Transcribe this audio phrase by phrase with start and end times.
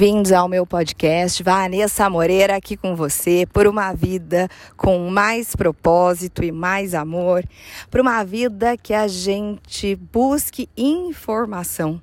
[0.00, 1.42] Bem-vindos ao meu podcast.
[1.42, 7.44] Vanessa Moreira aqui com você por uma vida com mais propósito e mais amor,
[7.90, 12.00] por uma vida que a gente busque informação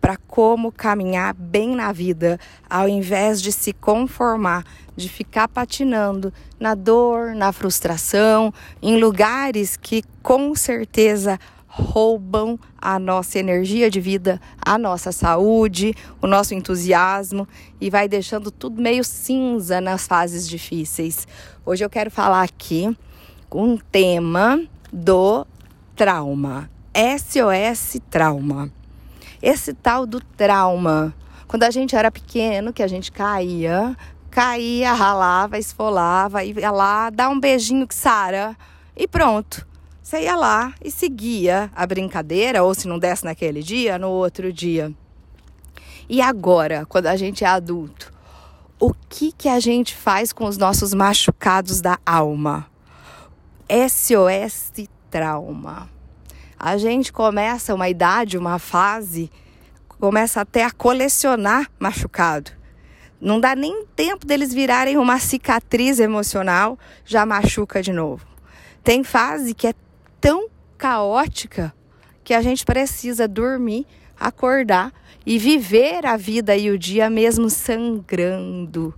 [0.00, 4.64] para como caminhar bem na vida, ao invés de se conformar,
[4.96, 8.52] de ficar patinando na dor, na frustração,
[8.82, 16.26] em lugares que com certeza roubam a nossa energia de vida, a nossa saúde, o
[16.26, 17.46] nosso entusiasmo
[17.80, 21.28] e vai deixando tudo meio cinza nas fases difíceis.
[21.64, 22.96] Hoje eu quero falar aqui
[23.52, 24.60] um tema
[24.92, 25.46] do
[25.94, 26.70] trauma.
[26.94, 28.72] SOS trauma.
[29.40, 31.14] Esse tal do trauma,
[31.46, 33.96] quando a gente era pequeno, que a gente caía,
[34.30, 38.56] caía, ralava, esfolava, ia lá, dá um beijinho que sara
[38.96, 39.67] e pronto
[40.08, 44.50] você ia lá e seguia a brincadeira, ou se não desse naquele dia, no outro
[44.50, 44.90] dia.
[46.08, 48.10] E agora, quando a gente é adulto,
[48.80, 52.66] o que, que a gente faz com os nossos machucados da alma?
[53.68, 55.90] SOS trauma.
[56.58, 59.30] A gente começa uma idade, uma fase,
[60.00, 62.50] começa até a colecionar machucado.
[63.20, 68.26] Não dá nem tempo deles virarem uma cicatriz emocional, já machuca de novo.
[68.82, 69.74] Tem fase que é
[70.20, 71.74] tão caótica
[72.22, 73.86] que a gente precisa dormir,
[74.18, 74.92] acordar
[75.24, 78.94] e viver a vida e o dia mesmo sangrando.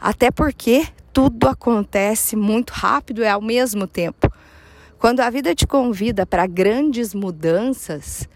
[0.00, 4.30] Até porque tudo acontece muito rápido e ao mesmo tempo.
[4.98, 8.28] Quando a vida te convida para grandes mudanças,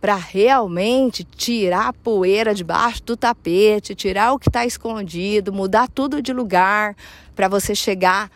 [0.00, 6.22] para realmente tirar a poeira debaixo do tapete, tirar o que está escondido, mudar tudo
[6.22, 6.96] de lugar,
[7.34, 8.30] para você chegar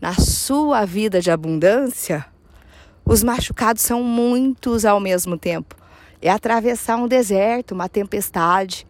[0.00, 2.24] na sua vida de abundância,
[3.04, 5.74] os machucados são muitos ao mesmo tempo.
[6.22, 8.86] É atravessar um deserto, uma tempestade.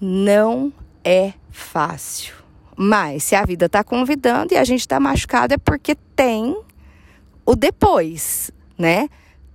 [0.00, 0.72] Não
[1.04, 2.34] é fácil.
[2.76, 6.56] Mas se a vida está convidando e a gente está machucado é porque tem
[7.44, 9.08] o depois, né?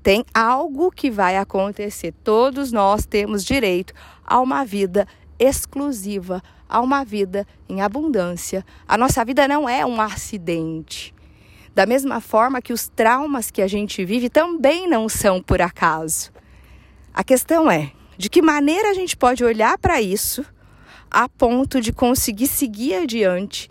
[0.03, 2.13] Tem algo que vai acontecer.
[2.23, 5.07] Todos nós temos direito a uma vida
[5.39, 8.65] exclusiva, a uma vida em abundância.
[8.87, 11.13] A nossa vida não é um acidente.
[11.77, 16.31] Da mesma forma que os traumas que a gente vive também não são por acaso.
[17.13, 20.43] A questão é de que maneira a gente pode olhar para isso
[21.11, 23.69] a ponto de conseguir seguir adiante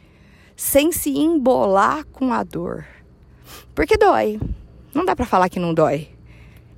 [0.55, 2.87] sem se embolar com a dor.
[3.75, 4.39] Porque dói.
[4.95, 6.09] Não dá para falar que não dói.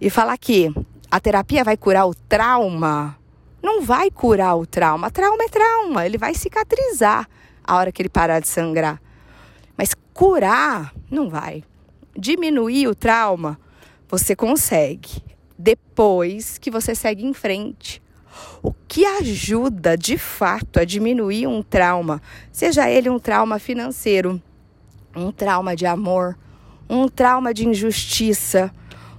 [0.01, 0.73] E falar que
[1.11, 3.19] a terapia vai curar o trauma,
[3.63, 5.11] não vai curar o trauma.
[5.11, 7.29] Trauma é trauma, ele vai cicatrizar
[7.63, 8.99] a hora que ele parar de sangrar.
[10.19, 11.63] Curar não vai.
[12.19, 13.57] Diminuir o trauma
[14.09, 15.23] você consegue
[15.57, 18.03] depois que você segue em frente.
[18.61, 22.21] O que ajuda de fato a diminuir um trauma,
[22.51, 24.43] seja ele um trauma financeiro,
[25.15, 26.37] um trauma de amor,
[26.91, 28.75] um trauma de injustiça,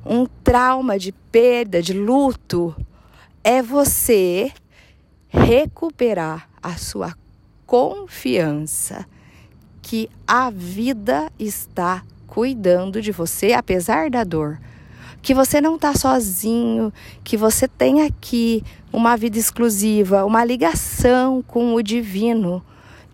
[0.05, 2.75] um trauma de perda, de luto,
[3.41, 4.51] é você
[5.29, 7.15] recuperar a sua
[7.65, 9.07] confiança
[9.89, 14.59] que a vida está cuidando de você apesar da dor.
[15.19, 18.63] Que você não está sozinho, que você tem aqui
[18.93, 22.63] uma vida exclusiva, uma ligação com o divino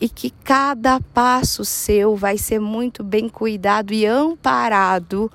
[0.02, 5.31] e que cada passo seu vai ser muito bem cuidado e amparado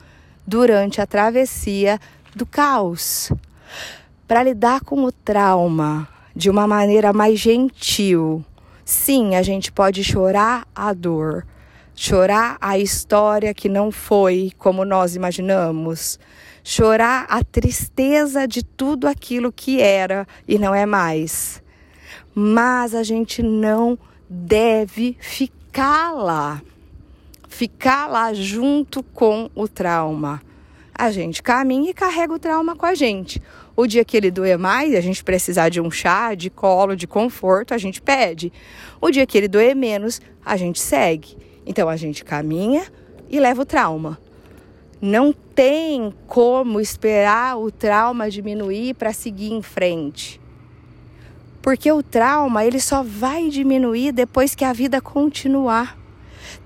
[0.46, 1.98] durante a travessia
[2.36, 3.32] do caos.
[4.28, 8.44] Para lidar com o trauma de uma maneira mais gentil,
[8.90, 11.46] Sim, a gente pode chorar a dor,
[11.94, 16.18] chorar a história que não foi como nós imaginamos,
[16.64, 21.62] chorar a tristeza de tudo aquilo que era e não é mais.
[22.34, 23.96] Mas a gente não
[24.28, 26.60] deve ficar lá,
[27.48, 30.42] ficar lá junto com o trauma.
[31.00, 33.40] A gente caminha e carrega o trauma com a gente.
[33.74, 37.06] O dia que ele doer mais, a gente precisar de um chá, de colo, de
[37.06, 38.52] conforto, a gente pede.
[39.00, 41.38] O dia que ele doer menos, a gente segue.
[41.64, 42.82] Então a gente caminha
[43.30, 44.20] e leva o trauma.
[45.00, 50.38] Não tem como esperar o trauma diminuir para seguir em frente.
[51.62, 55.99] Porque o trauma, ele só vai diminuir depois que a vida continuar.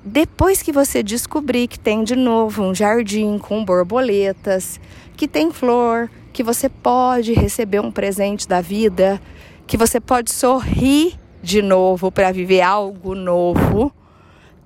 [0.05, 4.81] Depois que você descobrir que tem de novo um jardim com borboletas,
[5.17, 9.21] que tem flor, que você pode receber um presente da vida,
[9.67, 13.93] que você pode sorrir de novo para viver algo novo,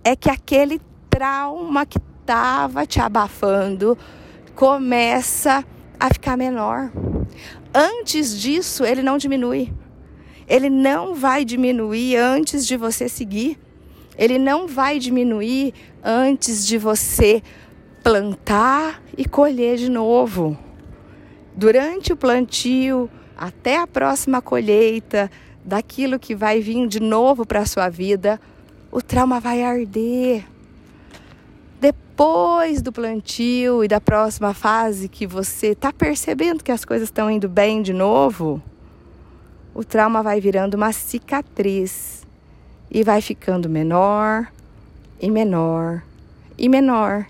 [0.02, 0.80] é que aquele
[1.10, 3.96] trauma que estava te abafando
[4.54, 5.64] começa
[5.98, 6.90] a ficar menor.
[7.74, 9.72] Antes disso, ele não diminui.
[10.48, 13.58] ele não vai diminuir antes de você seguir.
[14.18, 15.72] Ele não vai diminuir
[16.02, 17.40] antes de você
[18.02, 20.58] plantar e colher de novo.
[21.54, 25.30] Durante o plantio, até a próxima colheita,
[25.64, 28.40] daquilo que vai vir de novo para a sua vida,
[28.90, 30.44] o trauma vai arder.
[31.80, 37.30] Depois do plantio e da próxima fase que você está percebendo que as coisas estão
[37.30, 38.60] indo bem de novo,
[39.74, 42.26] o trauma vai virando uma cicatriz
[42.90, 44.48] e vai ficando menor
[45.20, 46.02] e menor
[46.56, 47.26] e menor.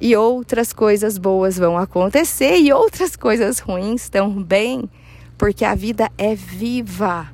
[0.00, 4.88] E outras coisas boas vão acontecer e outras coisas ruins também,
[5.36, 7.28] porque a vida é viva.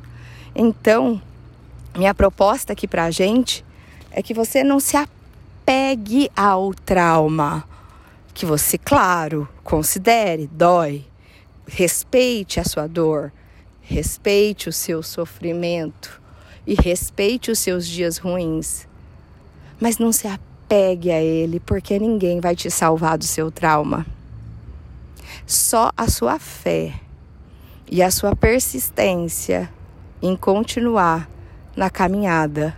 [0.55, 1.21] Então,
[1.97, 3.65] minha proposta aqui para a gente
[4.11, 7.65] é que você não se apegue ao trauma,
[8.33, 11.05] que você, claro, considere, dói,
[11.67, 13.31] respeite a sua dor,
[13.83, 16.24] respeite o seu sofrimento
[16.67, 18.87] e respeite os seus dias ruins.
[19.81, 24.07] Mas não se apegue a ele, porque ninguém vai te salvar do seu trauma.
[25.47, 26.95] Só a sua fé
[27.91, 29.71] e a sua persistência
[30.23, 31.29] em continuar
[31.77, 32.77] na caminhada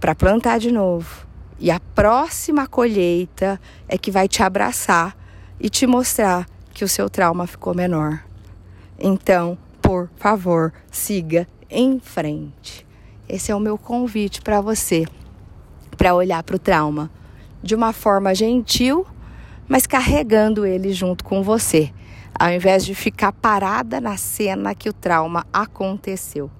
[0.00, 1.26] para plantar de novo.
[1.58, 5.16] E a próxima colheita é que vai te abraçar
[5.58, 8.22] e te mostrar que o seu trauma ficou menor.
[8.98, 12.86] Então, por favor, siga em frente.
[13.28, 15.04] Esse é o meu convite para você,
[15.96, 17.10] para olhar para o trauma
[17.62, 19.06] de uma forma gentil,
[19.66, 21.92] mas carregando ele junto com você,
[22.38, 26.50] ao invés de ficar parada na cena que o trauma aconteceu.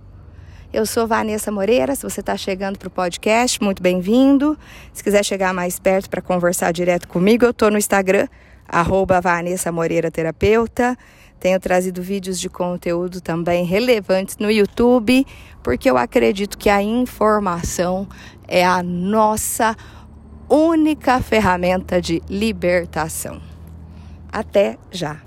[0.73, 1.95] Eu sou Vanessa Moreira.
[1.95, 4.59] Se você está chegando para o podcast, muito bem-vindo.
[4.93, 8.27] Se quiser chegar mais perto para conversar direto comigo, eu estou no Instagram,
[9.23, 10.99] Vanessa Moreira Terapeuta.
[11.39, 15.27] Tenho trazido vídeos de conteúdo também relevantes no YouTube,
[15.63, 18.09] porque eu acredito que a informação
[18.49, 19.77] é a nossa
[20.49, 23.41] única ferramenta de libertação.
[24.33, 25.26] Até já!